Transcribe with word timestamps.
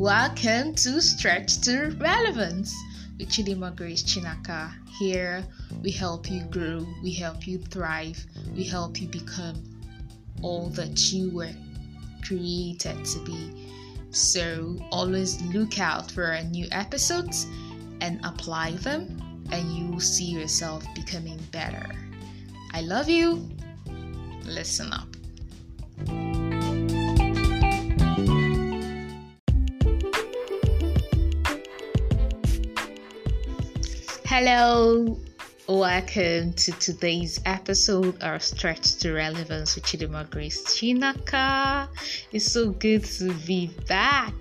Welcome 0.00 0.74
to 0.76 1.02
Stretch 1.02 1.60
to 1.60 1.94
Relevance 2.00 2.74
with 3.18 3.28
Chidima 3.28 3.76
Grace 3.76 4.02
Chinaka. 4.02 4.72
Here 4.98 5.44
we 5.82 5.90
help 5.90 6.30
you 6.30 6.42
grow, 6.44 6.86
we 7.02 7.12
help 7.12 7.46
you 7.46 7.58
thrive, 7.58 8.24
we 8.56 8.64
help 8.64 8.98
you 8.98 9.08
become 9.08 9.62
all 10.40 10.70
that 10.70 11.12
you 11.12 11.30
were 11.30 11.52
created 12.24 13.04
to 13.04 13.24
be. 13.26 13.68
So 14.10 14.78
always 14.90 15.42
look 15.42 15.78
out 15.78 16.10
for 16.10 16.24
our 16.32 16.44
new 16.44 16.66
episodes 16.72 17.46
and 18.00 18.24
apply 18.24 18.70
them, 18.76 19.20
and 19.52 19.70
you 19.70 19.90
will 19.90 20.00
see 20.00 20.30
yourself 20.30 20.82
becoming 20.94 21.36
better. 21.52 21.84
I 22.72 22.80
love 22.80 23.10
you. 23.10 23.50
Listen 24.46 24.94
up. 24.94 25.09
Hello, 34.32 35.18
welcome 35.68 36.52
to 36.52 36.70
today's 36.78 37.40
episode 37.46 38.22
of 38.22 38.40
Stretch 38.40 38.94
to 38.98 39.12
Relevance 39.12 39.74
with 39.74 39.82
Chidima 39.82 40.30
Grace 40.30 40.62
Chinaka. 40.66 41.88
It's 42.30 42.44
so 42.52 42.70
good 42.70 43.04
to 43.06 43.34
be 43.44 43.72
back. 43.88 44.32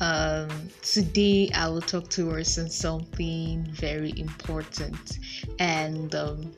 Um, 0.00 0.48
today, 0.80 1.50
I 1.54 1.68
will 1.68 1.82
talk 1.82 2.08
to 2.12 2.30
us 2.38 2.56
on 2.56 2.70
something 2.70 3.66
very 3.72 4.18
important, 4.18 5.18
and 5.58 6.14
um, 6.14 6.50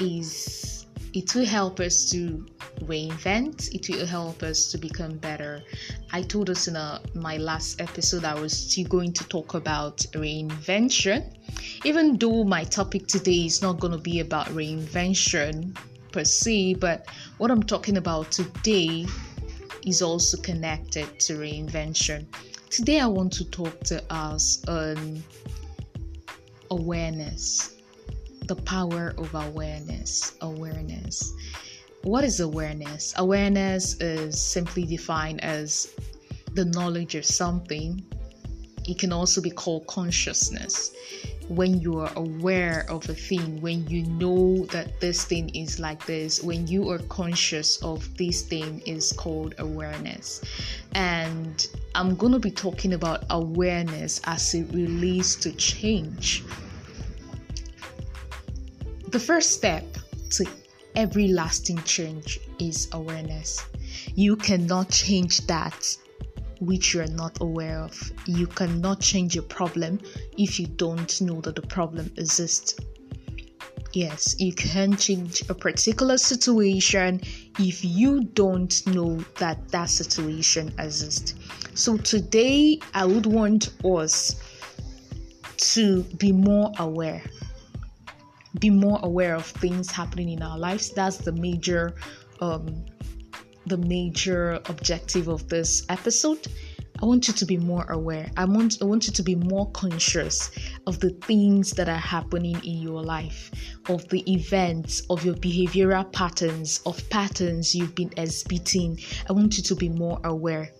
is 0.00 0.84
it 1.14 1.34
will 1.34 1.46
help 1.46 1.80
us 1.80 2.10
to 2.10 2.46
reinvent. 2.80 3.74
It 3.74 3.88
will 3.88 4.06
help 4.06 4.42
us 4.42 4.70
to 4.72 4.78
become 4.78 5.16
better. 5.18 5.62
I 6.12 6.22
told 6.22 6.50
us 6.50 6.68
in 6.68 6.76
a, 6.76 7.00
my 7.14 7.36
last 7.38 7.80
episode 7.80 8.24
i 8.24 8.34
was 8.34 8.52
still 8.52 8.86
going 8.88 9.12
to 9.14 9.24
talk 9.28 9.54
about 9.54 9.98
reinvention. 10.14 11.34
Even 11.84 12.18
though 12.18 12.44
my 12.44 12.64
topic 12.64 13.06
today 13.06 13.46
is 13.46 13.62
not 13.62 13.80
going 13.80 13.92
to 13.92 13.98
be 13.98 14.20
about 14.20 14.46
reinvention 14.48 15.76
per 16.10 16.24
se 16.24 16.72
but 16.74 17.06
what 17.36 17.50
i'm 17.50 17.62
talking 17.62 17.98
about 17.98 18.32
today 18.32 19.04
is 19.84 20.00
also 20.00 20.40
connected 20.42 21.20
to 21.20 21.34
reinvention. 21.34 22.26
Today 22.70 23.00
i 23.00 23.06
want 23.06 23.32
to 23.34 23.44
talk 23.50 23.80
to 23.84 24.02
us 24.12 24.62
on 24.68 25.22
awareness 26.70 27.77
the 28.48 28.56
power 28.56 29.14
of 29.18 29.34
awareness. 29.34 30.32
Awareness. 30.40 31.34
What 32.02 32.24
is 32.24 32.40
awareness? 32.40 33.12
Awareness 33.16 34.00
is 34.00 34.40
simply 34.40 34.84
defined 34.84 35.44
as 35.44 35.94
the 36.54 36.64
knowledge 36.64 37.14
of 37.14 37.26
something. 37.26 38.02
It 38.86 38.98
can 38.98 39.12
also 39.12 39.42
be 39.42 39.50
called 39.50 39.86
consciousness. 39.86 40.92
When 41.48 41.80
you 41.80 41.98
are 42.00 42.12
aware 42.16 42.86
of 42.90 43.06
a 43.10 43.14
thing, 43.14 43.60
when 43.60 43.86
you 43.86 44.04
know 44.04 44.64
that 44.66 44.98
this 45.00 45.24
thing 45.24 45.50
is 45.54 45.78
like 45.78 46.06
this, 46.06 46.42
when 46.42 46.66
you 46.66 46.88
are 46.90 46.98
conscious 46.98 47.82
of 47.82 48.16
this 48.16 48.42
thing, 48.42 48.80
is 48.86 49.12
called 49.12 49.54
awareness. 49.58 50.42
And 50.92 51.66
I'm 51.94 52.16
going 52.16 52.32
to 52.32 52.38
be 52.38 52.50
talking 52.50 52.94
about 52.94 53.24
awareness 53.28 54.22
as 54.24 54.54
it 54.54 54.72
relates 54.72 55.36
to 55.36 55.52
change 55.52 56.44
the 59.18 59.24
first 59.24 59.50
step 59.50 59.84
to 60.30 60.46
every 60.94 61.26
lasting 61.26 61.82
change 61.82 62.38
is 62.60 62.86
awareness. 62.92 63.64
You 64.14 64.36
cannot 64.36 64.90
change 64.90 65.44
that 65.48 65.96
which 66.60 66.94
you 66.94 67.00
are 67.00 67.14
not 67.24 67.40
aware 67.40 67.80
of. 67.80 68.12
You 68.26 68.46
cannot 68.46 69.00
change 69.00 69.36
a 69.36 69.42
problem 69.42 69.98
if 70.36 70.60
you 70.60 70.68
don't 70.68 71.20
know 71.20 71.40
that 71.40 71.56
the 71.56 71.62
problem 71.62 72.12
exists. 72.16 72.76
Yes, 73.92 74.36
you 74.38 74.52
can 74.52 74.96
change 74.96 75.42
a 75.50 75.54
particular 75.54 76.16
situation 76.16 77.20
if 77.58 77.84
you 77.84 78.22
don't 78.22 78.86
know 78.86 79.16
that 79.38 79.68
that 79.70 79.90
situation 79.90 80.72
exists. 80.78 81.34
So, 81.74 81.96
today 81.96 82.78
I 82.94 83.04
would 83.04 83.26
want 83.26 83.70
us 83.84 84.40
to 85.74 86.04
be 86.18 86.30
more 86.30 86.70
aware 86.78 87.20
be 88.58 88.70
more 88.70 88.98
aware 89.02 89.34
of 89.34 89.46
things 89.46 89.90
happening 89.90 90.30
in 90.30 90.42
our 90.42 90.58
lives. 90.58 90.90
That's 90.90 91.18
the 91.18 91.32
major 91.32 91.94
um, 92.40 92.84
the 93.66 93.76
major 93.76 94.60
objective 94.66 95.28
of 95.28 95.48
this 95.48 95.84
episode. 95.88 96.46
I 97.00 97.06
want 97.06 97.28
you 97.28 97.34
to 97.34 97.46
be 97.46 97.56
more 97.56 97.84
aware. 97.90 98.28
I 98.36 98.44
want 98.44 98.78
I 98.82 98.84
want 98.84 99.06
you 99.06 99.12
to 99.12 99.22
be 99.22 99.36
more 99.36 99.70
conscious 99.70 100.50
of 100.86 100.98
the 100.98 101.10
things 101.10 101.70
that 101.72 101.88
are 101.88 101.94
happening 101.94 102.56
in 102.64 102.82
your 102.82 103.02
life, 103.02 103.52
of 103.88 104.08
the 104.08 104.24
events, 104.32 105.02
of 105.08 105.24
your 105.24 105.36
behavioral 105.36 106.10
patterns, 106.12 106.80
of 106.86 107.08
patterns 107.08 107.74
you've 107.74 107.94
been 107.94 108.12
exhibiting. 108.16 108.98
I 109.28 109.32
want 109.32 109.56
you 109.56 109.62
to 109.62 109.76
be 109.76 109.88
more 109.88 110.20
aware 110.24 110.72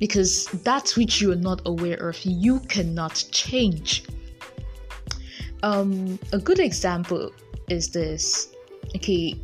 because 0.00 0.46
that 0.64 0.90
which 0.96 1.20
you 1.20 1.30
are 1.30 1.36
not 1.36 1.62
aware 1.66 2.08
of, 2.08 2.18
you 2.24 2.60
cannot 2.60 3.24
change. 3.30 4.04
Um, 5.62 6.18
a 6.32 6.38
good 6.38 6.58
example 6.58 7.32
is 7.68 7.90
this. 7.90 8.54
Okay, 8.96 9.38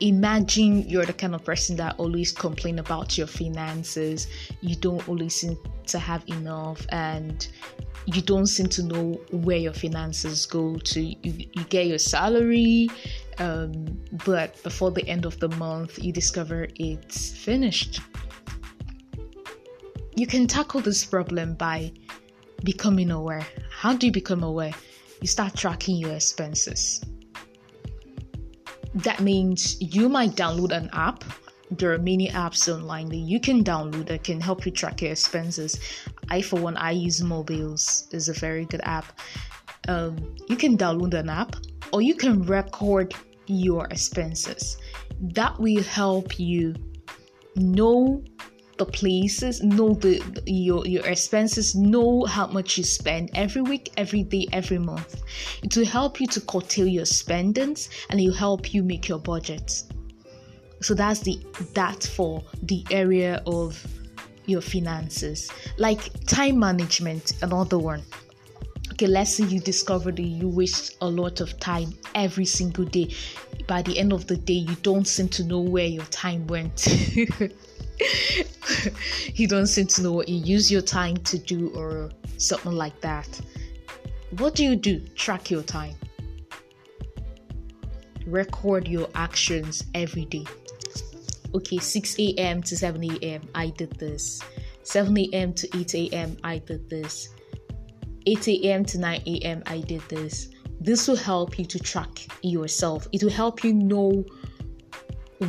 imagine 0.00 0.88
you're 0.88 1.04
the 1.04 1.12
kind 1.12 1.34
of 1.34 1.44
person 1.44 1.76
that 1.76 1.94
always 1.98 2.32
complain 2.32 2.78
about 2.78 3.18
your 3.18 3.26
finances. 3.26 4.28
You 4.60 4.76
don't 4.76 5.06
always 5.08 5.34
seem 5.34 5.58
to 5.86 5.98
have 5.98 6.22
enough, 6.28 6.86
and 6.90 7.46
you 8.06 8.22
don't 8.22 8.46
seem 8.46 8.68
to 8.68 8.82
know 8.82 9.20
where 9.30 9.58
your 9.58 9.74
finances 9.74 10.46
go 10.46 10.76
to. 10.76 11.00
You, 11.00 11.16
you 11.52 11.64
get 11.64 11.86
your 11.86 11.98
salary, 11.98 12.88
um, 13.38 14.00
but 14.24 14.62
before 14.62 14.90
the 14.90 15.06
end 15.06 15.26
of 15.26 15.38
the 15.40 15.48
month, 15.50 16.02
you 16.02 16.12
discover 16.12 16.68
it's 16.76 17.30
finished. 17.30 18.00
You 20.16 20.26
can 20.26 20.46
tackle 20.46 20.80
this 20.80 21.04
problem 21.04 21.54
by 21.54 21.92
becoming 22.64 23.10
aware. 23.10 23.46
How 23.70 23.92
do 23.92 24.06
you 24.06 24.12
become 24.12 24.42
aware? 24.42 24.72
You 25.20 25.26
start 25.26 25.54
tracking 25.56 25.96
your 25.96 26.14
expenses. 26.14 27.04
That 28.94 29.20
means 29.20 29.80
you 29.80 30.08
might 30.08 30.32
download 30.32 30.72
an 30.72 30.90
app. 30.92 31.24
There 31.70 31.92
are 31.92 31.98
many 31.98 32.28
apps 32.28 32.72
online 32.72 33.08
that 33.08 33.16
you 33.16 33.40
can 33.40 33.62
download 33.62 34.06
that 34.06 34.24
can 34.24 34.40
help 34.40 34.64
you 34.64 34.72
track 34.72 35.02
your 35.02 35.12
expenses. 35.12 35.78
I, 36.30 36.40
for 36.40 36.60
one, 36.60 36.76
I 36.76 36.92
use 36.92 37.22
Mobills. 37.22 38.08
is 38.12 38.28
a 38.28 38.32
very 38.32 38.64
good 38.64 38.80
app. 38.84 39.20
Um, 39.88 40.36
you 40.48 40.56
can 40.56 40.76
download 40.76 41.14
an 41.14 41.28
app 41.28 41.56
or 41.92 42.02
you 42.02 42.14
can 42.14 42.42
record 42.42 43.14
your 43.46 43.86
expenses. 43.86 44.78
That 45.20 45.58
will 45.58 45.82
help 45.82 46.38
you 46.38 46.74
know 47.56 48.22
the 48.78 48.86
places, 48.86 49.62
know 49.62 49.94
the, 49.94 50.18
the, 50.20 50.42
your 50.46 50.86
your 50.86 51.04
expenses, 51.06 51.74
know 51.74 52.24
how 52.24 52.46
much 52.46 52.78
you 52.78 52.84
spend 52.84 53.30
every 53.34 53.62
week, 53.62 53.92
every 53.96 54.22
day, 54.22 54.46
every 54.52 54.78
month. 54.78 55.22
It 55.62 55.76
will 55.76 55.86
help 55.86 56.20
you 56.20 56.26
to 56.28 56.40
curtail 56.40 56.86
your 56.86 57.04
spendings 57.04 57.90
and 58.08 58.20
it 58.20 58.26
will 58.26 58.34
help 58.34 58.72
you 58.72 58.82
make 58.82 59.08
your 59.08 59.18
budget. 59.18 59.82
So 60.80 60.94
that's 60.94 61.20
the 61.20 61.38
that 61.74 62.02
for 62.04 62.42
the 62.62 62.84
area 62.90 63.42
of 63.46 63.84
your 64.46 64.60
finances. 64.60 65.50
Like 65.76 66.24
time 66.26 66.58
management, 66.58 67.32
another 67.42 67.78
one. 67.78 68.02
Okay, 68.98 69.06
let's 69.06 69.38
you 69.38 69.60
discovered 69.60 70.16
that 70.16 70.22
you 70.24 70.48
waste 70.48 70.96
a 71.02 71.08
lot 71.08 71.40
of 71.40 71.60
time 71.60 71.94
every 72.16 72.44
single 72.44 72.84
day. 72.84 73.14
By 73.68 73.80
the 73.82 73.96
end 73.96 74.12
of 74.12 74.26
the 74.26 74.36
day, 74.36 74.54
you 74.54 74.74
don't 74.82 75.06
seem 75.06 75.28
to 75.28 75.44
know 75.44 75.60
where 75.60 75.86
your 75.86 76.04
time 76.06 76.48
went. 76.48 76.84
you 79.34 79.46
don't 79.46 79.68
seem 79.68 79.86
to 79.86 80.02
know 80.02 80.10
what 80.10 80.28
you 80.28 80.38
use 80.38 80.68
your 80.68 80.82
time 80.82 81.16
to 81.18 81.38
do 81.38 81.68
or 81.76 82.10
something 82.38 82.72
like 82.72 83.00
that. 83.00 83.40
What 84.36 84.56
do 84.56 84.64
you 84.64 84.74
do? 84.74 84.98
Track 85.14 85.48
your 85.48 85.62
time. 85.62 85.94
Record 88.26 88.88
your 88.88 89.08
actions 89.14 89.84
every 89.94 90.24
day. 90.24 90.44
Okay, 91.54 91.78
6 91.78 92.18
a.m. 92.18 92.64
to 92.64 92.76
7 92.76 93.04
a.m. 93.04 93.42
I 93.54 93.68
did 93.68 93.92
this. 93.92 94.42
7 94.82 95.16
a.m. 95.16 95.52
to 95.54 95.68
8 95.78 95.94
a.m. 95.94 96.36
I 96.42 96.58
did 96.58 96.90
this. 96.90 97.28
8 98.28 98.48
a.m. 98.48 98.84
to 98.84 98.98
9 98.98 99.22
a.m. 99.24 99.62
I 99.64 99.80
did 99.80 100.02
this. 100.02 100.50
This 100.80 101.08
will 101.08 101.16
help 101.16 101.58
you 101.58 101.64
to 101.64 101.78
track 101.78 102.26
yourself. 102.42 103.08
It 103.10 103.22
will 103.22 103.30
help 103.30 103.64
you 103.64 103.72
know 103.72 104.22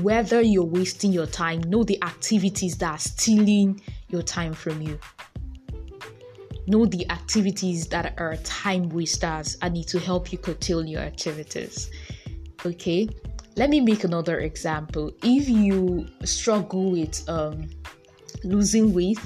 whether 0.02 0.40
you're 0.40 0.64
wasting 0.64 1.12
your 1.12 1.26
time, 1.26 1.60
know 1.64 1.84
the 1.84 2.02
activities 2.04 2.78
that 2.78 2.90
are 2.90 2.98
stealing 2.98 3.81
your 4.08 4.22
time 4.22 4.54
from 4.54 4.81
you. 4.81 4.98
Know 6.68 6.86
the 6.86 7.10
activities 7.10 7.86
that 7.88 8.18
are 8.18 8.38
time 8.38 8.88
wasters 8.88 9.58
and 9.62 9.74
need 9.74 9.88
to 9.90 10.00
help 10.00 10.32
you 10.32 10.38
curtail 10.38 10.86
your 10.86 11.02
activities. 11.02 11.92
Okay, 12.66 13.10
let 13.58 13.70
me 13.70 13.82
make 13.82 14.06
another 14.06 14.40
example. 14.40 15.12
If 15.22 15.50
you 15.50 16.08
struggle 16.24 16.92
with 16.92 17.28
um, 17.28 17.68
losing 18.46 18.94
weight, 18.94 19.20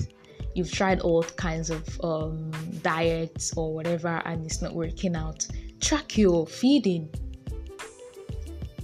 you've 0.56 0.72
tried 0.72 1.02
all 1.02 1.24
kinds 1.24 1.70
of 1.70 1.84
um, 2.04 2.52
diets 2.82 3.54
or 3.56 3.74
whatever 3.74 4.22
and 4.26 4.46
it's 4.46 4.62
not 4.62 4.74
working 4.74 5.16
out 5.16 5.48
track 5.84 6.18
your 6.18 6.48
feeding. 6.48 7.10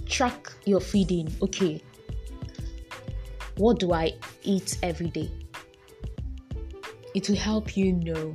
Track 0.06 0.52
your 0.66 0.80
feeding 0.80 1.32
okay. 1.40 1.82
What 3.56 3.78
do 3.78 3.92
i 3.92 4.12
eat 4.42 4.78
every 4.82 5.08
day? 5.08 5.30
It 7.14 7.28
will 7.28 7.36
help 7.36 7.76
you 7.76 7.92
know. 7.92 8.34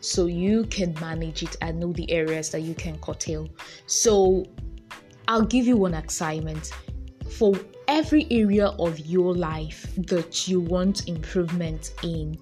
So 0.00 0.26
you 0.26 0.64
can 0.66 0.94
manage 1.00 1.42
it 1.42 1.56
and 1.60 1.80
know 1.80 1.92
the 1.92 2.10
areas 2.10 2.50
that 2.50 2.60
you 2.60 2.74
can 2.74 2.98
curtail. 2.98 3.48
So 3.86 4.44
i'll 5.26 5.42
give 5.54 5.66
you 5.66 5.76
one 5.76 5.94
assignment. 5.94 6.72
For 7.30 7.52
every 7.88 8.26
area 8.30 8.66
of 8.78 8.98
your 9.00 9.34
life 9.34 9.88
that 9.96 10.46
you 10.46 10.60
want 10.60 11.08
improvement 11.08 11.92
in, 12.02 12.38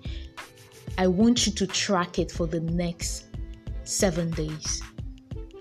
I 0.98 1.06
want 1.06 1.46
you 1.46 1.52
to 1.52 1.66
track 1.66 2.18
it 2.18 2.30
for 2.30 2.46
the 2.46 2.60
next 2.60 3.26
seven 3.84 4.30
days. 4.32 4.82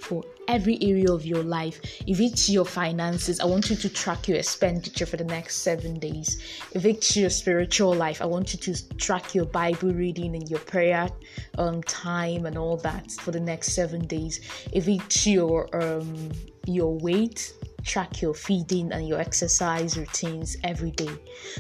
For 0.02 0.24
every 0.48 0.78
area 0.82 1.12
of 1.12 1.26
your 1.26 1.44
life, 1.44 1.82
if 2.06 2.20
it's 2.20 2.48
your 2.50 2.66
finances, 2.66 3.40
I 3.40 3.46
want 3.46 3.70
you 3.70 3.76
to 3.76 3.90
track 3.90 4.28
your 4.28 4.38
expenditure 4.38 5.06
for 5.06 5.18
the 5.18 5.24
next 5.24 5.58
seven 5.58 5.98
days. 6.00 6.40
If 6.74 6.86
it's 6.86 7.18
your 7.18 7.32
spiritual 7.32 7.94
life, 7.94 8.22
I 8.22 8.26
want 8.26 8.54
you 8.54 8.60
to 8.60 8.98
track 8.98 9.34
your 9.34 9.46
Bible 9.46 9.94
reading 9.94 10.36
and 10.36 10.48
your 10.50 10.60
prayer 10.60 11.10
um, 11.58 11.82
time 11.84 12.46
and 12.46 12.58
all 12.58 12.78
that 12.78 13.12
for 13.14 13.32
the 13.32 13.40
next 13.40 13.74
seven 13.74 14.06
days. 14.06 14.42
If 14.72 14.88
it's 14.88 15.26
your 15.26 15.76
um, 15.76 16.32
your 16.68 16.98
weight, 17.00 17.52
track 17.86 18.22
your 18.22 18.34
feeding 18.34 18.92
and 18.92 19.08
your 19.08 19.20
exercise 19.20 19.98
routines 19.98 20.58
every 20.64 20.92
day. 20.92 21.16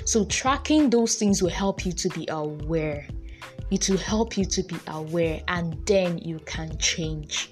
So, 0.05 0.25
tracking 0.25 0.89
those 0.89 1.15
things 1.15 1.41
will 1.41 1.51
help 1.51 1.85
you 1.85 1.91
to 1.93 2.09
be 2.09 2.27
aware. 2.29 3.07
It 3.71 3.87
will 3.89 3.97
help 3.97 4.37
you 4.37 4.45
to 4.45 4.63
be 4.63 4.77
aware, 4.87 5.41
and 5.47 5.77
then 5.85 6.17
you 6.17 6.39
can 6.39 6.77
change. 6.77 7.51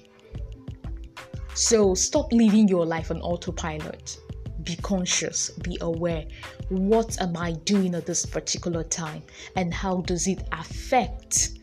So, 1.54 1.94
stop 1.94 2.32
living 2.32 2.68
your 2.68 2.84
life 2.84 3.10
on 3.10 3.20
autopilot. 3.22 4.18
Be 4.64 4.76
conscious, 4.76 5.50
be 5.50 5.78
aware. 5.80 6.24
What 6.68 7.20
am 7.20 7.36
I 7.36 7.52
doing 7.52 7.94
at 7.94 8.06
this 8.06 8.26
particular 8.26 8.82
time, 8.82 9.22
and 9.56 9.72
how 9.72 10.00
does 10.02 10.26
it 10.26 10.46
affect 10.52 11.58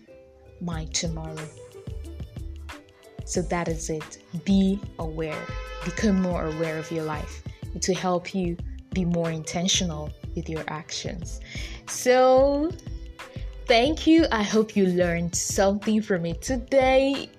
my 0.61 0.85
tomorrow? 0.85 1.47
So, 3.25 3.41
that 3.43 3.67
is 3.67 3.89
it. 3.89 4.19
Be 4.45 4.79
aware 4.99 5.45
become 5.83 6.21
more 6.21 6.45
aware 6.45 6.77
of 6.77 6.91
your 6.91 7.03
life. 7.03 7.43
It 7.75 7.87
will 7.87 7.95
help 7.95 8.33
you 8.35 8.57
be 8.93 9.05
more 9.05 9.31
intentional 9.31 10.11
with 10.35 10.49
your 10.49 10.63
actions. 10.67 11.39
So, 11.87 12.71
thank 13.65 14.05
you. 14.05 14.25
I 14.31 14.43
hope 14.43 14.75
you 14.75 14.87
learned 14.87 15.35
something 15.35 16.01
from 16.01 16.25
it 16.25 16.41
today. 16.41 17.29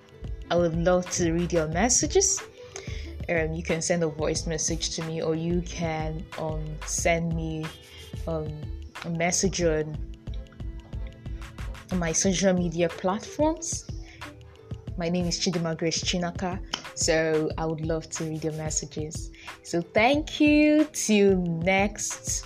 I 0.51 0.57
would 0.57 0.77
love 0.77 1.09
to 1.13 1.33
read 1.33 1.53
your 1.53 1.69
messages. 1.69 2.43
Um, 3.29 3.53
you 3.55 3.63
can 3.63 3.81
send 3.81 4.03
a 4.03 4.09
voice 4.09 4.47
message 4.47 4.91
to 4.97 5.05
me, 5.05 5.23
or 5.23 5.35
you 5.35 5.63
can 5.63 6.25
um, 6.39 6.65
send 6.85 7.35
me 7.35 7.65
um, 8.27 8.49
a 9.05 9.11
message 9.11 9.63
on, 9.63 9.97
my 11.97 12.11
social 12.11 12.55
media 12.55 12.89
platforms. 12.89 13.87
My 14.97 15.11
name 15.11 15.27
is 15.27 15.39
Chidima 15.39 15.77
Grace 15.77 16.03
Chinaka. 16.03 16.59
So 16.95 17.51
I 17.59 17.67
would 17.67 17.81
love 17.81 18.09
to 18.11 18.25
read 18.25 18.45
your 18.45 18.53
messages. 18.55 19.31
So 19.63 19.81
thank 19.81 20.41
you. 20.41 20.89
Till 20.93 21.37
next 21.37 22.45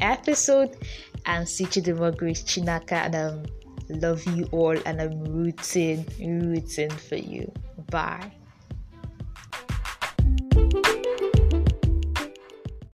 episode. 0.00 0.76
I'm 1.24 1.44
Sichidima 1.44 2.16
Grace 2.16 2.42
Chinaka 2.42 2.92
and 2.92 3.14
I 3.14 3.42
love 3.88 4.24
you 4.26 4.48
all 4.50 4.76
and 4.86 5.00
I'm 5.00 5.22
rooting, 5.24 6.04
rooting 6.18 6.90
for 6.90 7.16
you. 7.16 7.52
Bye. 7.90 8.32